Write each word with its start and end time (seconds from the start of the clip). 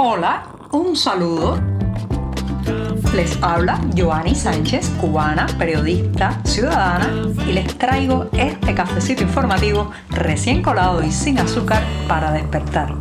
Hola, 0.00 0.44
un 0.70 0.94
saludo. 0.94 1.58
Les 3.16 3.36
habla 3.42 3.80
Joanny 3.96 4.32
Sánchez, 4.32 4.90
cubana, 5.00 5.48
periodista, 5.58 6.40
ciudadana, 6.44 7.10
y 7.44 7.52
les 7.52 7.76
traigo 7.76 8.28
este 8.32 8.76
cafecito 8.76 9.24
informativo 9.24 9.90
recién 10.10 10.62
colado 10.62 11.02
y 11.02 11.10
sin 11.10 11.40
azúcar 11.40 11.82
para 12.06 12.30
despertar. 12.30 12.94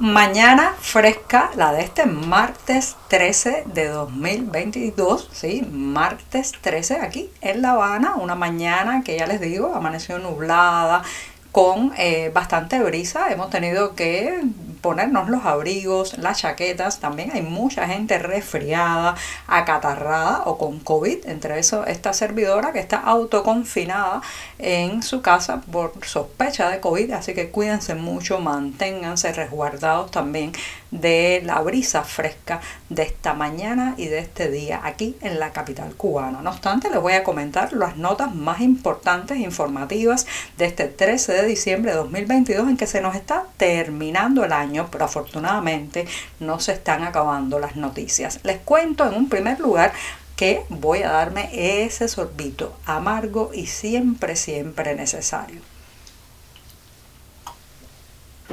Mañana 0.00 0.74
fresca, 0.80 1.52
la 1.54 1.72
de 1.72 1.82
este 1.82 2.04
martes 2.06 2.96
13 3.06 3.62
de 3.66 3.86
2022, 3.90 5.28
sí, 5.30 5.64
martes 5.70 6.50
13 6.60 6.96
aquí 6.96 7.30
en 7.40 7.62
La 7.62 7.70
Habana, 7.70 8.16
una 8.16 8.34
mañana 8.34 9.04
que 9.04 9.16
ya 9.16 9.28
les 9.28 9.40
digo, 9.40 9.72
amaneció 9.72 10.18
nublada, 10.18 11.04
con 11.52 11.92
eh, 11.96 12.32
bastante 12.34 12.82
brisa. 12.82 13.30
Hemos 13.30 13.50
tenido 13.50 13.94
que 13.94 14.42
ponernos 14.82 15.30
los 15.30 15.46
abrigos, 15.46 16.18
las 16.18 16.40
chaquetas. 16.40 16.98
También 17.00 17.30
hay 17.32 17.40
mucha 17.40 17.86
gente 17.86 18.18
resfriada, 18.18 19.14
acatarrada 19.46 20.42
o 20.44 20.58
con 20.58 20.80
COVID. 20.80 21.26
Entre 21.26 21.58
eso, 21.58 21.86
esta 21.86 22.12
servidora 22.12 22.72
que 22.72 22.80
está 22.80 22.98
autoconfinada 22.98 24.20
en 24.58 25.02
su 25.02 25.22
casa 25.22 25.62
por 25.72 25.92
sospecha 26.04 26.68
de 26.68 26.80
COVID. 26.80 27.12
Así 27.12 27.32
que 27.32 27.50
cuídense 27.50 27.94
mucho, 27.94 28.40
manténganse 28.40 29.32
resguardados 29.32 30.10
también 30.10 30.52
de 30.92 31.42
la 31.44 31.60
brisa 31.60 32.04
fresca 32.04 32.60
de 32.88 33.02
esta 33.02 33.34
mañana 33.34 33.94
y 33.96 34.06
de 34.06 34.18
este 34.18 34.50
día 34.50 34.80
aquí 34.84 35.16
en 35.22 35.40
la 35.40 35.50
capital 35.50 35.94
cubana. 35.96 36.42
No 36.42 36.50
obstante, 36.50 36.90
les 36.90 37.00
voy 37.00 37.14
a 37.14 37.24
comentar 37.24 37.72
las 37.72 37.96
notas 37.96 38.34
más 38.34 38.60
importantes 38.60 39.38
informativas 39.38 40.26
de 40.58 40.66
este 40.66 40.84
13 40.86 41.32
de 41.32 41.46
diciembre 41.46 41.90
de 41.90 41.96
2022 41.96 42.68
en 42.68 42.76
que 42.76 42.86
se 42.86 43.00
nos 43.00 43.16
está 43.16 43.44
terminando 43.56 44.44
el 44.44 44.52
año, 44.52 44.88
pero 44.92 45.06
afortunadamente 45.06 46.06
no 46.38 46.60
se 46.60 46.72
están 46.72 47.02
acabando 47.02 47.58
las 47.58 47.74
noticias. 47.76 48.40
Les 48.44 48.58
cuento 48.58 49.06
en 49.08 49.14
un 49.14 49.28
primer 49.28 49.58
lugar 49.58 49.92
que 50.36 50.64
voy 50.68 51.02
a 51.02 51.10
darme 51.10 51.48
ese 51.52 52.08
sorbito 52.08 52.76
amargo 52.84 53.50
y 53.54 53.66
siempre, 53.66 54.36
siempre 54.36 54.94
necesario. 54.94 55.71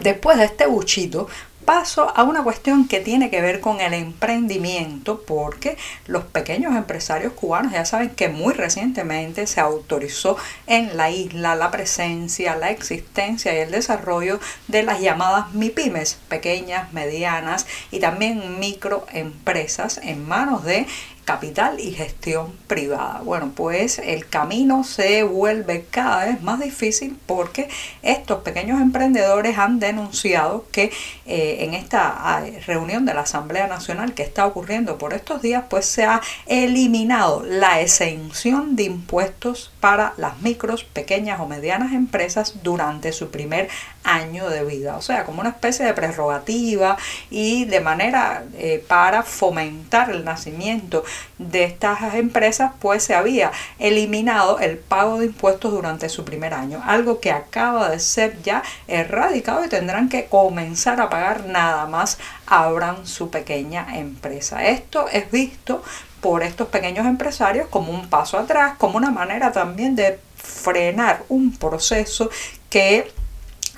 Después 0.02 0.38
de 0.38 0.46
este 0.46 0.66
buchito, 0.66 1.28
paso 1.70 2.12
a 2.16 2.24
una 2.24 2.44
cuestión 2.44 2.88
que 2.88 3.00
tiene 3.00 3.30
que 3.30 3.42
ver 3.42 3.60
con 3.60 3.80
el 3.80 3.94
emprendimiento, 3.94 5.22
porque 5.22 5.78
los 6.08 6.24
pequeños 6.24 6.76
empresarios 6.76 7.34
cubanos 7.34 7.74
ya 7.74 7.86
saben 7.86 8.10
que 8.10 8.28
muy 8.28 8.56
recientemente 8.56 9.46
se 9.46 9.60
autorizó 9.60 10.36
en 10.66 10.98
la 10.98 11.12
isla 11.12 11.54
la 11.56 11.70
presencia, 11.70 12.56
la 12.56 12.72
existencia 12.72 13.54
y 13.54 13.58
el 13.58 13.70
desarrollo 13.70 14.40
de 14.68 14.82
las 14.82 15.00
llamadas 15.00 15.54
MIPIMES, 15.54 16.18
pequeñas, 16.28 16.92
medianas 16.92 17.68
y 17.92 18.00
también 18.00 18.60
microempresas 18.60 20.00
en 20.02 20.28
manos 20.28 20.64
de 20.64 20.88
capital 21.30 21.80
y 21.80 21.92
gestión 21.92 22.52
privada. 22.66 23.22
Bueno, 23.24 23.52
pues 23.56 24.00
el 24.00 24.28
camino 24.28 24.84
se 24.84 25.22
vuelve 25.22 25.86
cada 25.92 26.26
vez 26.26 26.42
más 26.42 26.60
difícil 26.60 27.20
porque 27.28 27.70
estos 28.02 28.40
pequeños 28.42 28.82
emprendedores 28.82 29.60
han 29.60 29.80
denunciado 29.80 30.66
que 30.72 30.92
eh, 31.28 31.58
en 31.60 31.76
esta 31.76 32.16
ah, 32.18 32.44
reunión 32.66 33.06
de 33.06 33.14
la 33.14 33.22
Asamblea 33.22 33.68
Nacional 33.68 34.16
que 34.16 34.24
está 34.24 34.48
ocurriendo 34.48 34.98
por 34.98 35.14
estos 35.14 35.44
días, 35.44 35.66
pues 35.70 35.86
se 35.86 36.04
ha 36.04 36.20
eliminado 36.48 37.44
la 37.44 37.80
exención 37.80 38.76
de 38.76 38.86
impuestos 38.86 39.72
para 39.80 40.14
las 40.18 40.42
micros, 40.42 40.84
pequeñas 40.84 41.40
o 41.40 41.46
medianas 41.46 41.94
empresas 41.94 42.56
durante 42.64 43.12
su 43.12 43.30
primer 43.30 43.70
año 44.04 44.50
de 44.50 44.66
vida. 44.66 44.98
O 44.98 45.04
sea, 45.04 45.26
como 45.26 45.42
una 45.42 45.50
especie 45.50 45.86
de 45.86 45.94
prerrogativa 45.94 46.98
y 47.30 47.66
de 47.66 47.82
manera 47.82 48.46
eh, 48.58 48.84
para 48.88 49.22
fomentar 49.22 50.10
el 50.10 50.26
nacimiento 50.26 51.04
de 51.38 51.64
estas 51.64 52.16
empresas, 52.16 52.72
pues 52.80 53.04
se 53.04 53.16
había 53.16 53.52
eliminado 53.78 54.60
el 54.60 54.78
pago 54.78 55.20
de 55.20 55.28
impuestos 55.28 55.72
durante 55.72 56.10
su 56.10 56.26
primer 56.26 56.54
año, 56.54 56.82
algo 56.86 57.20
que 57.20 57.32
acaba 57.32 57.90
de 57.90 58.00
ser 58.00 58.42
ya 58.42 58.64
erradicado 58.88 59.64
y 59.66 59.70
tendrán 59.70 60.10
que 60.10 60.26
comenzar 60.26 61.00
a 61.02 61.10
pagar 61.10 61.46
nada 61.46 61.86
más 61.86 62.18
abran 62.46 63.06
su 63.06 63.30
pequeña 63.30 63.98
empresa. 63.98 64.66
Esto 64.66 65.08
es 65.12 65.30
visto 65.32 65.84
por 66.22 66.44
estos 66.44 66.68
pequeños 66.68 67.06
empresarios 67.06 67.68
como 67.70 67.92
un 67.92 68.10
paso 68.10 68.38
atrás, 68.38 68.74
como 68.78 68.98
una 68.98 69.12
manera 69.12 69.52
también 69.52 69.96
de 69.96 70.20
frenar 70.36 71.24
un 71.30 71.56
proceso 71.56 72.30
que 72.70 73.12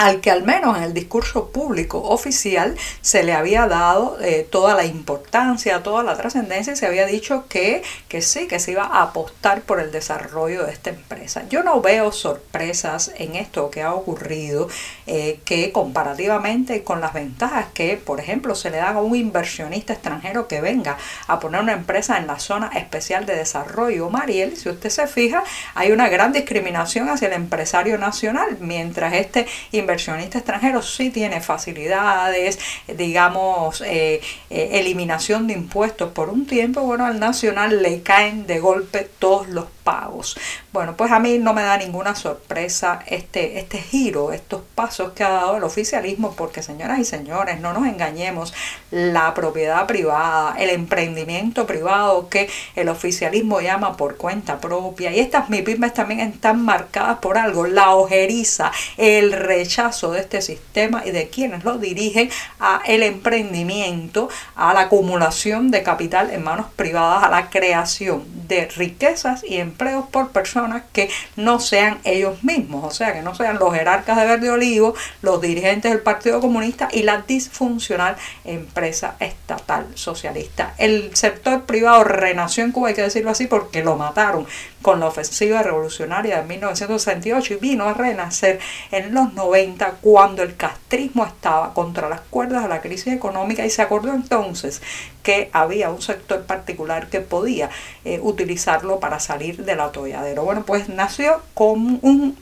al 0.01 0.19
que 0.19 0.31
al 0.31 0.41
menos 0.41 0.77
en 0.77 0.83
el 0.83 0.95
discurso 0.95 1.49
público 1.49 2.01
oficial 2.01 2.75
se 3.01 3.21
le 3.21 3.33
había 3.33 3.67
dado 3.67 4.17
eh, 4.19 4.47
toda 4.49 4.73
la 4.73 4.83
importancia, 4.83 5.83
toda 5.83 6.01
la 6.01 6.17
trascendencia 6.17 6.73
y 6.73 6.75
se 6.75 6.87
había 6.87 7.05
dicho 7.05 7.45
que, 7.47 7.83
que 8.09 8.23
sí, 8.23 8.47
que 8.47 8.59
se 8.59 8.71
iba 8.71 8.83
a 8.83 9.03
apostar 9.03 9.61
por 9.61 9.79
el 9.79 9.91
desarrollo 9.91 10.65
de 10.65 10.71
esta 10.71 10.89
empresa. 10.89 11.43
Yo 11.49 11.61
no 11.61 11.81
veo 11.81 12.11
sorpresas 12.11 13.11
en 13.17 13.35
esto 13.35 13.69
que 13.69 13.83
ha 13.83 13.93
ocurrido, 13.93 14.69
eh, 15.05 15.39
que 15.45 15.71
comparativamente 15.71 16.83
con 16.83 16.99
las 16.99 17.13
ventajas 17.13 17.67
que, 17.71 17.95
por 17.95 18.19
ejemplo, 18.19 18.55
se 18.55 18.71
le 18.71 18.77
dan 18.77 18.95
a 18.95 19.01
un 19.01 19.15
inversionista 19.15 19.93
extranjero 19.93 20.47
que 20.47 20.61
venga 20.61 20.97
a 21.27 21.39
poner 21.39 21.61
una 21.61 21.73
empresa 21.73 22.17
en 22.17 22.25
la 22.25 22.39
zona 22.39 22.71
especial 22.75 23.27
de 23.27 23.35
desarrollo, 23.35 24.09
Mariel, 24.09 24.57
si 24.57 24.67
usted 24.67 24.89
se 24.89 25.05
fija, 25.05 25.43
hay 25.75 25.91
una 25.91 26.09
gran 26.09 26.33
discriminación 26.33 27.07
hacia 27.07 27.27
el 27.27 27.33
empresario 27.33 27.99
nacional, 27.99 28.57
mientras 28.59 29.13
este 29.13 29.45
inversionista 29.71 29.90
inversionista 29.91 30.37
extranjero 30.37 30.81
sí 30.81 31.09
tiene 31.09 31.41
facilidades, 31.41 32.57
digamos, 32.87 33.81
eh, 33.81 34.21
eh, 34.49 34.69
eliminación 34.73 35.47
de 35.47 35.53
impuestos 35.53 36.11
por 36.13 36.29
un 36.29 36.45
tiempo, 36.45 36.81
bueno, 36.81 37.05
al 37.05 37.19
nacional 37.19 37.81
le 37.81 38.01
caen 38.01 38.47
de 38.47 38.59
golpe 38.59 39.09
todos 39.19 39.49
los 39.49 39.65
pagos. 39.83 40.37
Bueno, 40.71 40.95
pues 40.95 41.11
a 41.11 41.19
mí 41.19 41.39
no 41.39 41.53
me 41.53 41.63
da 41.63 41.75
ninguna 41.77 42.15
sorpresa 42.15 43.03
este, 43.07 43.59
este 43.59 43.79
giro, 43.79 44.31
estos 44.31 44.61
pasos 44.75 45.11
que 45.11 45.23
ha 45.23 45.29
dado 45.29 45.57
el 45.57 45.63
oficialismo, 45.63 46.33
porque 46.37 46.63
señoras 46.63 46.99
y 46.99 47.05
señores, 47.05 47.59
no 47.59 47.73
nos 47.73 47.85
engañemos, 47.85 48.53
la 48.91 49.33
propiedad 49.33 49.85
privada, 49.87 50.55
el 50.57 50.69
emprendimiento 50.69 51.65
privado 51.65 52.29
que 52.29 52.49
el 52.75 52.87
oficialismo 52.87 53.59
llama 53.59 53.97
por 53.97 54.15
cuenta 54.15 54.61
propia, 54.61 55.11
y 55.11 55.19
estas 55.19 55.49
MIPIMES 55.49 55.93
también 55.93 56.21
están 56.21 56.63
marcadas 56.63 57.17
por 57.19 57.37
algo, 57.37 57.67
la 57.67 57.89
ojeriza, 57.95 58.71
el 58.95 59.33
rechazo 59.33 59.70
de 59.71 60.19
este 60.19 60.41
sistema 60.41 61.03
y 61.05 61.11
de 61.11 61.29
quienes 61.29 61.63
lo 61.63 61.77
dirigen 61.77 62.29
a 62.59 62.81
el 62.85 63.03
emprendimiento, 63.03 64.27
a 64.53 64.73
la 64.73 64.81
acumulación 64.81 65.71
de 65.71 65.81
capital 65.81 66.29
en 66.29 66.43
manos 66.43 66.65
privadas, 66.75 67.23
a 67.23 67.29
la 67.29 67.49
creación 67.49 68.23
de 68.55 68.67
riquezas 68.67 69.43
y 69.47 69.57
empleos 69.57 70.05
por 70.09 70.31
personas 70.31 70.83
que 70.91 71.09
no 71.37 71.59
sean 71.61 71.99
ellos 72.03 72.43
mismos, 72.43 72.83
o 72.83 72.91
sea, 72.91 73.13
que 73.13 73.21
no 73.21 73.33
sean 73.33 73.59
los 73.59 73.73
jerarcas 73.73 74.17
de 74.17 74.25
Verde 74.25 74.49
Olivo, 74.49 74.93
los 75.21 75.41
dirigentes 75.41 75.91
del 75.91 76.01
Partido 76.01 76.41
Comunista 76.41 76.89
y 76.91 77.03
la 77.03 77.21
disfuncional 77.21 78.17
empresa 78.43 79.15
estatal 79.19 79.87
socialista. 79.95 80.73
El 80.77 81.15
sector 81.15 81.63
privado 81.63 82.03
renació 82.03 82.65
en 82.65 82.73
Cuba, 82.73 82.89
hay 82.89 82.93
que 82.93 83.03
decirlo 83.03 83.31
así, 83.31 83.47
porque 83.47 83.83
lo 83.83 83.95
mataron 83.95 84.45
con 84.81 84.99
la 84.99 85.07
ofensiva 85.07 85.61
revolucionaria 85.63 86.41
de 86.41 86.47
1968 86.47 87.53
y 87.53 87.57
vino 87.57 87.87
a 87.87 87.93
renacer 87.93 88.59
en 88.91 89.13
los 89.13 89.33
90 89.33 89.97
cuando 90.01 90.43
el 90.43 90.55
castrismo 90.55 91.25
estaba 91.25 91.73
contra 91.73 92.09
las 92.09 92.21
cuerdas 92.21 92.63
de 92.63 92.69
la 92.69 92.81
crisis 92.81 93.13
económica 93.13 93.65
y 93.65 93.69
se 93.69 93.81
acordó 93.81 94.13
entonces 94.13 94.81
que 95.23 95.49
había 95.53 95.91
un 95.91 96.01
sector 96.01 96.43
particular 96.43 97.07
que 97.09 97.21
podía 97.21 97.69
eh, 98.05 98.19
utilizarlo 98.41 98.99
para 98.99 99.19
salir 99.19 99.63
del 99.63 99.79
atolladero. 99.79 100.43
Bueno, 100.43 100.63
pues 100.65 100.89
nació 100.89 101.41
como 101.53 101.99
un 102.01 102.37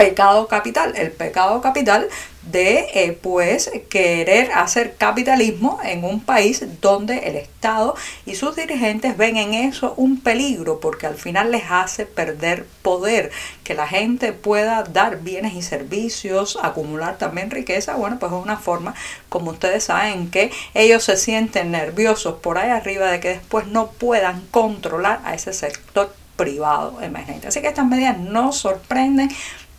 pecado 0.00 0.46
capital. 0.48 0.94
El 0.96 1.12
pecado 1.12 1.60
capital 1.60 2.08
de 2.42 2.86
eh, 2.94 3.18
pues 3.20 3.70
querer 3.90 4.50
hacer 4.52 4.96
capitalismo 4.96 5.78
en 5.84 6.04
un 6.04 6.20
país 6.20 6.64
donde 6.80 7.18
el 7.28 7.36
Estado 7.36 7.94
y 8.24 8.34
sus 8.34 8.56
dirigentes 8.56 9.16
ven 9.18 9.36
en 9.36 9.52
eso 9.52 9.92
un 9.98 10.20
peligro 10.20 10.80
porque 10.80 11.06
al 11.06 11.16
final 11.16 11.50
les 11.50 11.64
hace 11.70 12.06
perder 12.06 12.64
poder 12.80 13.30
que 13.62 13.74
la 13.74 13.86
gente 13.86 14.32
pueda 14.32 14.84
dar 14.84 15.20
bienes 15.20 15.52
y 15.52 15.60
servicios 15.60 16.58
acumular 16.62 17.18
también 17.18 17.50
riqueza 17.50 17.96
bueno 17.96 18.18
pues 18.18 18.32
es 18.32 18.38
una 18.38 18.56
forma 18.56 18.94
como 19.28 19.50
ustedes 19.50 19.84
saben 19.84 20.30
que 20.30 20.50
ellos 20.72 21.04
se 21.04 21.18
sienten 21.18 21.70
nerviosos 21.72 22.36
por 22.36 22.56
ahí 22.56 22.70
arriba 22.70 23.10
de 23.10 23.20
que 23.20 23.28
después 23.28 23.66
no 23.66 23.90
puedan 23.90 24.46
controlar 24.50 25.20
a 25.24 25.34
ese 25.34 25.52
sector 25.52 26.14
privado 26.36 27.02
emergente 27.02 27.48
así 27.48 27.60
que 27.60 27.68
estas 27.68 27.86
medidas 27.86 28.18
no 28.18 28.52
sorprenden 28.52 29.28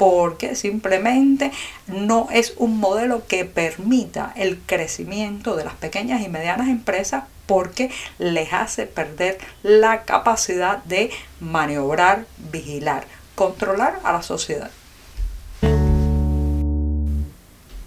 porque 0.01 0.55
simplemente 0.55 1.51
no 1.85 2.27
es 2.31 2.55
un 2.57 2.79
modelo 2.79 3.27
que 3.27 3.45
permita 3.45 4.33
el 4.35 4.57
crecimiento 4.57 5.55
de 5.55 5.63
las 5.63 5.75
pequeñas 5.75 6.23
y 6.23 6.27
medianas 6.27 6.69
empresas 6.69 7.25
porque 7.45 7.91
les 8.17 8.51
hace 8.51 8.87
perder 8.87 9.37
la 9.61 10.01
capacidad 10.01 10.83
de 10.85 11.11
maniobrar, 11.39 12.25
vigilar, 12.51 13.05
controlar 13.35 13.99
a 14.03 14.11
la 14.11 14.23
sociedad. 14.23 14.71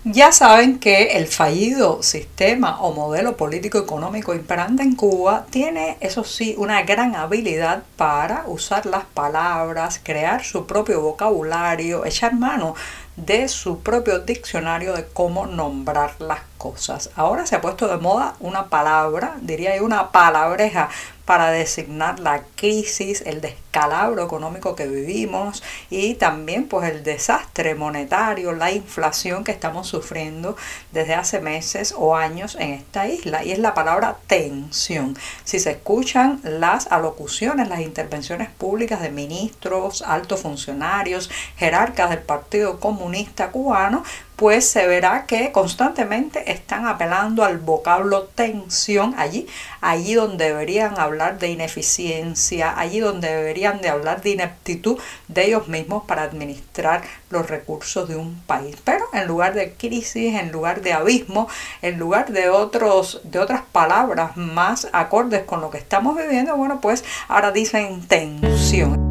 Ya 0.07 0.33
saben 0.33 0.81
que 0.81 1.17
el 1.17 1.27
fallido 1.27 2.03
sistema 2.03 2.79
o 2.83 2.93
modelo 2.93 3.39
político 3.39 3.79
económico 3.79 4.35
imperante 4.35 4.83
en 4.83 4.97
Cuba 4.97 5.47
tiene, 5.49 5.97
eso 6.01 6.25
sí, 6.25 6.55
una 6.59 6.83
gran 6.83 7.17
habilidad 7.17 7.85
para 7.97 8.45
usar 8.47 8.85
las 8.85 9.05
palabras, 9.05 9.99
crear 10.05 10.45
su 10.45 10.67
propio 10.67 11.01
vocabulario, 11.01 12.05
echar 12.05 12.35
mano 12.35 12.75
de 13.17 13.49
su 13.49 13.81
propio 13.81 14.19
diccionario 14.19 14.93
de 14.93 15.07
cómo 15.07 15.47
nombrar 15.47 16.21
las 16.21 16.41
cosas. 16.59 17.09
Ahora 17.17 17.47
se 17.47 17.57
ha 17.57 17.63
puesto 17.63 17.89
de 17.89 17.97
moda 17.97 18.35
una 18.41 18.67
palabra, 18.67 19.39
diría 19.41 19.75
yo 19.75 19.87
una 19.87 20.13
palabreja 20.13 20.91
para 21.25 21.51
designar 21.51 22.21
la 22.21 22.43
crisis, 22.55 23.23
el 23.27 23.41
descalabro 23.41 24.25
económico 24.25 24.77
que 24.77 24.87
vivimos 24.87 25.63
y 25.91 26.15
también 26.15 26.69
pues 26.69 26.91
el 26.91 27.03
desastre 27.03 27.75
monetario, 27.75 28.53
la 28.53 28.71
inflación 28.73 29.43
que 29.45 29.53
estamos 29.53 29.89
sufriendo 29.89 30.57
desde 30.93 31.15
hace 31.15 31.41
meses 31.41 31.95
o 31.97 32.15
años 32.17 32.57
en 32.61 32.73
esta 32.73 33.09
isla 33.09 33.45
y 33.45 33.53
es 33.53 33.59
la 33.59 33.75
palabra 33.75 34.19
tensión. 34.27 35.17
Si 35.45 35.59
se 35.59 35.73
escuchan 35.73 36.41
las 36.45 36.93
alocuciones, 36.93 37.69
las 37.69 37.81
intervenciones 37.81 38.51
públicas 38.51 39.01
de 39.01 39.11
ministros, 39.11 40.03
altos 40.03 40.43
funcionarios, 40.43 41.31
jerarcas 41.57 42.11
del 42.11 42.21
Partido 42.21 42.81
Comunista 42.81 43.51
Cubano, 43.51 44.05
pues 44.45 44.69
se 44.69 44.87
verá 44.87 45.25
que 45.25 45.53
constantemente 45.53 46.53
están 46.53 46.87
apelando 46.87 47.45
al 47.45 47.57
vocablo 47.57 48.25
tensión 48.25 49.15
allí, 49.17 49.47
allí 49.81 50.13
donde 50.13 50.45
deberían 50.45 51.01
hablar 51.01 51.39
de 51.39 51.49
ineficiencia, 51.49 52.79
allí 52.79 53.01
donde 53.01 53.35
deberían 53.35 53.81
de 53.81 53.89
hablar 53.89 54.21
de 54.21 54.33
ineptitud 54.33 54.99
de 55.29 55.47
ellos 55.47 55.69
mismos 55.69 56.05
para 56.05 56.25
administrar 56.25 57.01
los 57.31 57.49
recursos 57.49 58.07
de 58.07 58.17
un 58.17 58.39
país. 58.43 58.77
Pero 58.85 59.07
en 59.15 59.27
lugar 59.27 59.55
de 59.55 59.73
crisis, 59.73 60.39
en 60.39 60.53
lugar 60.53 60.83
de 60.83 60.93
abismo, 60.93 61.49
en 61.81 61.99
lugar 61.99 62.31
de 62.31 62.51
otros 62.51 63.23
de 63.25 63.39
otras 63.39 63.63
palabras 63.73 64.37
más 64.37 64.89
acordes 64.93 65.45
con 65.45 65.63
lo 65.63 65.71
que 65.71 65.79
estamos 65.79 66.19
viviendo, 66.19 66.55
bueno, 66.55 66.83
pues 66.83 67.03
ahora 67.29 67.51
dicen 67.51 68.07
tensión. 68.07 69.04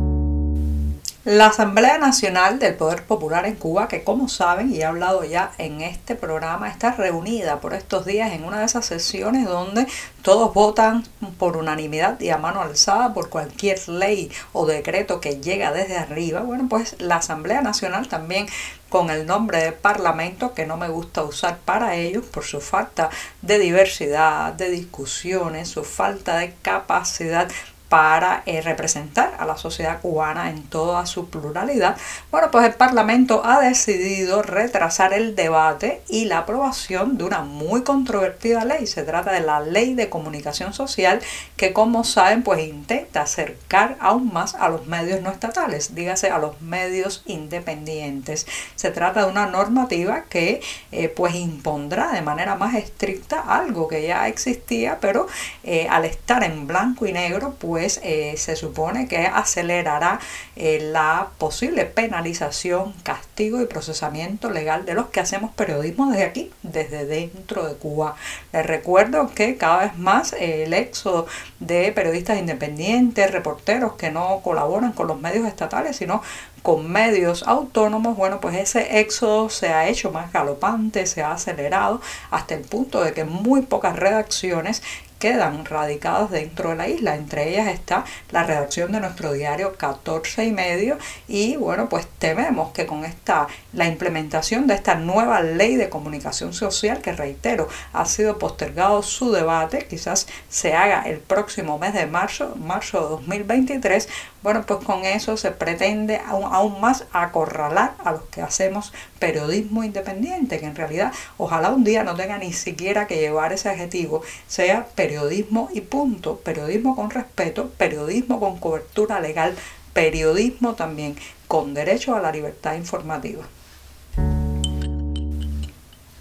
La 1.26 1.46
Asamblea 1.46 2.00
Nacional 2.00 2.60
del 2.60 2.76
Poder 2.76 3.06
Popular 3.06 3.46
en 3.46 3.56
Cuba, 3.56 3.88
que 3.88 4.04
como 4.04 4.28
saben 4.28 4.74
y 4.74 4.80
he 4.80 4.84
hablado 4.84 5.24
ya 5.24 5.54
en 5.58 5.80
este 5.80 6.16
programa, 6.16 6.68
está 6.68 6.92
reunida 6.92 7.62
por 7.62 7.74
estos 7.74 8.06
días 8.06 8.34
en 8.34 8.44
una 8.44 8.60
de 8.60 8.66
esas 8.66 8.86
sesiones 8.86 9.48
donde 9.48 9.88
todos 10.22 10.54
votan 10.54 11.06
por 11.40 11.56
unanimidad 11.56 12.20
y 12.20 12.30
a 12.30 12.38
mano 12.38 12.60
alzada 12.60 13.14
por 13.14 13.30
cualquier 13.30 13.88
ley 13.88 14.34
o 14.52 14.66
decreto 14.66 15.22
que 15.22 15.40
llega 15.40 15.72
desde 15.72 15.96
arriba. 15.96 16.42
Bueno, 16.42 16.66
pues 16.68 16.98
la 17.00 17.16
Asamblea 17.16 17.62
Nacional 17.62 18.10
también 18.10 18.48
con 18.90 19.10
el 19.10 19.26
nombre 19.26 19.64
de 19.64 19.72
Parlamento 19.72 20.54
que 20.54 20.66
no 20.66 20.76
me 20.76 20.90
gusta 20.90 21.24
usar 21.24 21.58
para 21.60 21.96
ellos 21.96 22.26
por 22.26 22.44
su 22.44 22.60
falta 22.60 23.10
de 23.42 23.60
diversidad, 23.60 24.52
de 24.52 24.70
discusiones, 24.70 25.70
su 25.70 25.86
falta 25.86 26.36
de 26.36 26.54
capacidad 26.62 27.48
para 27.94 28.42
eh, 28.48 28.60
representar 28.62 29.36
a 29.38 29.46
la 29.46 29.56
sociedad 29.56 30.02
cubana 30.02 30.50
en 30.50 30.64
toda 30.64 31.06
su 31.06 31.30
pluralidad. 31.30 31.96
Bueno, 32.32 32.50
pues 32.50 32.66
el 32.66 32.74
Parlamento 32.74 33.46
ha 33.46 33.60
decidido 33.60 34.42
retrasar 34.42 35.14
el 35.14 35.36
debate 35.36 36.02
y 36.10 36.26
la 36.26 36.40
aprobación 36.40 37.20
de 37.20 37.26
una 37.26 37.42
muy 37.42 37.84
controvertida 37.84 38.66
ley. 38.66 38.88
Se 38.88 39.04
trata 39.04 39.32
de 39.32 39.42
la 39.42 39.60
Ley 39.60 39.94
de 39.94 40.10
Comunicación 40.10 40.74
Social 40.74 41.20
que, 41.56 41.72
como 41.72 42.04
saben, 42.04 42.42
pues 42.42 42.68
intenta 42.68 43.22
acercar 43.22 43.96
aún 44.00 44.34
más 44.34 44.56
a 44.56 44.70
los 44.70 44.88
medios 44.88 45.22
no 45.22 45.30
estatales, 45.30 45.94
dígase 45.94 46.32
a 46.32 46.40
los 46.40 46.60
medios 46.62 47.22
independientes. 47.28 48.48
Se 48.74 48.90
trata 48.90 49.24
de 49.24 49.32
una 49.32 49.46
normativa 49.46 50.24
que 50.24 50.62
eh, 50.92 51.10
pues 51.10 51.36
impondrá 51.36 52.12
de 52.12 52.24
manera 52.24 52.56
más 52.56 52.74
estricta 52.74 53.42
algo 53.42 53.88
que 53.88 54.08
ya 54.08 54.28
existía, 54.28 54.98
pero 55.00 55.28
eh, 55.64 55.86
al 55.92 56.06
estar 56.06 56.44
en 56.44 56.66
blanco 56.66 57.06
y 57.06 57.14
negro, 57.14 57.54
pues 57.60 57.83
pues, 57.84 58.00
eh, 58.02 58.36
se 58.38 58.56
supone 58.56 59.10
que 59.10 59.28
acelerará 59.28 60.22
eh, 60.56 60.80
la 60.80 61.28
posible 61.38 61.84
penalización, 61.84 62.94
castigo 63.04 63.62
y 63.62 63.66
procesamiento 63.66 64.50
legal 64.50 64.86
de 64.86 64.94
los 64.94 65.08
que 65.08 65.20
hacemos 65.20 65.52
periodismo 65.52 66.10
desde 66.10 66.24
aquí, 66.24 66.52
desde 66.64 67.06
dentro 67.06 67.68
de 67.68 67.76
Cuba. 67.76 68.16
Les 68.54 68.66
recuerdo 68.66 69.30
que 69.36 69.58
cada 69.58 69.80
vez 69.80 69.98
más 69.98 70.32
eh, 70.32 70.64
el 70.64 70.74
éxodo 70.74 71.28
de 71.60 71.92
periodistas 71.92 72.40
independientes, 72.40 73.30
reporteros 73.32 73.96
que 73.98 74.12
no 74.12 74.40
colaboran 74.42 74.94
con 74.94 75.08
los 75.08 75.20
medios 75.20 75.46
estatales, 75.46 75.98
sino 75.98 76.22
con 76.62 76.90
medios 76.90 77.44
autónomos, 77.46 78.16
bueno, 78.16 78.40
pues 78.40 78.56
ese 78.56 79.02
éxodo 79.02 79.50
se 79.50 79.74
ha 79.74 79.90
hecho 79.90 80.12
más 80.12 80.32
galopante, 80.32 81.06
se 81.06 81.22
ha 81.22 81.34
acelerado 81.34 82.00
hasta 82.32 82.56
el 82.56 82.62
punto 82.62 83.04
de 83.04 83.12
que 83.12 83.26
muy 83.26 83.64
pocas 83.64 83.98
redacciones 83.98 84.82
quedan 85.24 85.64
radicadas 85.64 86.32
dentro 86.32 86.72
de 86.72 86.76
la 86.76 86.90
isla. 86.90 87.16
Entre 87.16 87.48
ellas 87.48 87.70
está 87.70 88.04
la 88.32 88.44
redacción 88.44 88.92
de 88.92 89.00
nuestro 89.00 89.32
diario 89.32 89.78
14 89.78 90.44
y 90.44 90.52
medio 90.52 90.98
y 91.30 91.56
bueno, 91.56 91.88
pues 91.88 92.06
tememos 92.20 92.74
que 92.74 92.86
con 92.86 93.06
esta 93.06 93.48
la 93.72 93.88
implementación 93.88 94.68
de 94.68 94.74
esta 94.74 94.96
nueva 94.96 95.40
ley 95.40 95.78
de 95.78 95.88
comunicación 95.88 96.52
social 96.52 97.02
que 97.02 97.14
reitero 97.14 97.70
ha 97.94 98.04
sido 98.04 98.38
postergado 98.38 99.02
su 99.02 99.32
debate, 99.32 99.88
quizás 99.90 100.28
se 100.50 100.74
haga 100.74 101.04
el 101.04 101.20
próximo 101.20 101.80
mes 101.80 101.94
de 101.94 102.06
marzo, 102.06 102.58
marzo 102.58 103.02
de 103.02 103.10
2023, 103.12 104.10
bueno, 104.42 104.64
pues 104.66 104.84
con 104.84 105.06
eso 105.06 105.38
se 105.38 105.52
pretende 105.52 106.20
aún, 106.28 106.54
aún 106.54 106.82
más 106.82 107.06
acorralar 107.14 107.94
a 108.04 108.12
los 108.12 108.24
que 108.24 108.42
hacemos 108.42 108.92
periodismo 109.24 109.86
independiente, 109.86 110.60
que 110.60 110.66
en 110.66 110.76
realidad 110.76 111.14
ojalá 111.38 111.70
un 111.70 111.86
día 111.86 112.04
no 112.04 112.14
tenga 112.14 112.38
ni 112.38 112.52
siquiera 112.52 113.08
que 113.08 113.22
llevar 113.22 113.54
ese 113.54 113.70
adjetivo, 113.70 114.22
sea 114.48 114.86
periodismo 114.96 115.70
y 115.72 115.80
punto, 115.80 116.40
periodismo 116.40 116.94
con 116.94 117.10
respeto, 117.10 117.70
periodismo 117.78 118.42
con 118.42 118.60
cobertura 118.60 119.22
legal, 119.22 119.56
periodismo 119.94 120.74
también 120.74 121.16
con 121.48 121.74
derecho 121.74 122.18
a 122.18 122.20
la 122.20 122.34
libertad 122.34 122.76
informativa. 122.76 123.46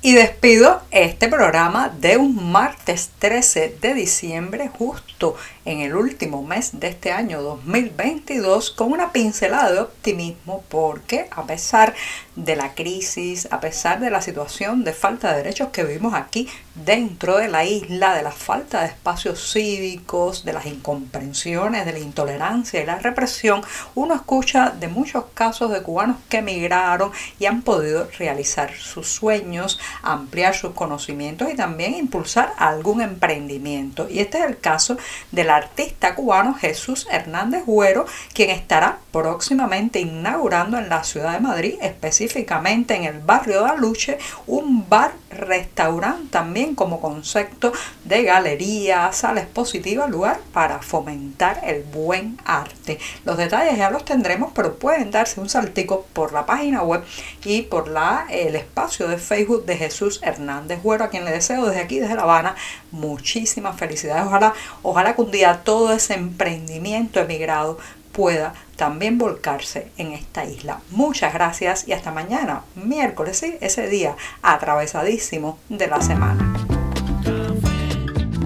Y 0.01 0.15
despido 0.15 0.83
este 0.93 1.27
programa 1.27 1.89
de 1.89 2.19
un 2.19 2.53
martes 2.53 3.11
13 3.19 3.79
de 3.81 3.95
diciembre, 3.95 4.69
justo 4.69 5.35
en 5.65 5.81
el 5.81 5.95
último 5.95 6.43
mes 6.43 6.81
de 6.81 6.89
este 6.89 7.13
año 7.13 7.43
2022, 7.43 8.71
con 8.71 8.93
una 8.93 9.13
pincelada 9.13 9.73
de 9.73 9.81
optimismo, 9.81 10.65
porque 10.69 11.29
a 11.31 11.45
pesar 11.45 11.95
de 12.35 12.57
la 12.57 12.75
crisis, 12.75 13.47
a 13.51 13.61
pesar 13.61 14.01
de 14.01 14.11
la 14.11 14.23
situación 14.23 14.85
de 14.85 14.93
falta 14.93 15.31
de 15.31 15.37
derechos 15.37 15.69
que 15.69 15.85
vivimos 15.85 16.15
aquí 16.15 16.49
dentro 16.75 17.37
de 17.37 17.49
la 17.49 17.65
isla, 17.65 18.15
de 18.15 18.23
la 18.23 18.33
falta 18.33 18.81
de 18.81 18.89
espacios 18.89 19.53
cívicos, 19.53 20.45
de 20.45 20.53
las 20.53 20.67
incomprensiones, 20.67 21.85
de 21.85 21.93
la 21.93 21.99
intolerancia 21.99 22.83
y 22.83 22.87
la 22.87 22.99
represión, 22.99 23.63
uno 23.95 24.15
escucha 24.15 24.71
de 24.71 24.89
muchos 24.89 25.27
casos 25.35 25.71
de 25.71 25.83
cubanos 25.83 26.17
que 26.29 26.39
emigraron 26.39 27.13
y 27.39 27.47
han 27.47 27.63
podido 27.63 28.09
realizar 28.19 28.75
sus 28.75 29.09
sueños, 29.09 29.79
ampliar 30.03 30.55
sus 30.55 30.73
conocimientos 30.73 31.51
y 31.51 31.55
también 31.55 31.95
impulsar 31.95 32.53
algún 32.57 33.03
emprendimiento. 33.03 34.09
Y 34.09 34.21
este 34.21 34.39
es 34.39 34.47
el 34.47 34.59
caso 34.59 34.97
del 35.31 35.51
artista 35.53 36.15
cubano 36.15 36.55
Jesús 36.55 37.07
Hernández 37.11 37.65
Güero, 37.65 38.07
quien 38.33 38.51
estará 38.51 38.99
próximamente 39.13 40.01
inaugurando 40.01 40.79
en 40.79 40.89
la 40.89 41.05
ciudad 41.05 41.33
de 41.35 41.41
Madrid, 41.41 41.75
específicamente 41.81 42.95
en 42.95 43.05
el 43.05 43.21
barrio 43.21 43.63
de 43.63 43.71
Aluche, 43.71 44.19
un 44.47 44.89
bar 44.89 45.13
restaurante 45.31 46.29
también 46.31 46.75
como 46.75 47.01
concepto 47.01 47.73
de 48.13 48.25
galería, 48.25 49.11
sala 49.13 49.41
expositiva, 49.41 50.07
lugar 50.07 50.39
para 50.53 50.81
fomentar 50.81 51.63
el 51.65 51.83
buen 51.83 52.37
arte. 52.45 52.99
Los 53.25 53.39
detalles 53.39 53.79
ya 53.79 53.89
los 53.89 54.05
tendremos, 54.05 54.53
pero 54.55 54.75
pueden 54.75 55.11
darse 55.11 55.41
un 55.41 55.49
saltico 55.49 56.05
por 56.13 56.35
la 56.35 56.45
página 56.45 56.83
web 56.83 57.03
y 57.43 57.63
por 57.63 57.89
la, 57.89 58.27
el 58.29 58.55
espacio 58.55 59.09
de 59.09 59.17
Facebook 59.17 59.65
de 59.65 59.79
Jesús 59.79 60.21
Hernández 60.23 60.83
Güero, 60.83 61.05
a 61.05 61.09
quien 61.09 61.25
le 61.25 61.31
deseo 61.31 61.65
desde 61.65 61.81
aquí, 61.81 62.01
desde 62.01 62.15
La 62.15 62.25
Habana, 62.25 62.55
muchísimas 62.91 63.79
felicidades. 63.79 64.27
Ojalá, 64.27 64.53
ojalá 64.83 65.15
que 65.15 65.23
un 65.23 65.31
día 65.31 65.63
todo 65.65 65.91
ese 65.95 66.13
emprendimiento 66.13 67.19
emigrado 67.19 67.79
pueda 68.13 68.53
también 68.77 69.17
volcarse 69.17 69.91
en 69.97 70.13
esta 70.13 70.45
isla. 70.45 70.83
Muchas 70.91 71.33
gracias 71.33 71.89
y 71.89 71.95
hasta 71.95 72.11
mañana, 72.11 72.65
miércoles, 72.75 73.39
¿sí? 73.39 73.57
ese 73.63 73.89
día 73.89 74.17
atravesadísimo 74.43 75.59
de 75.71 75.87
la 75.87 76.03
semana. 76.03 76.52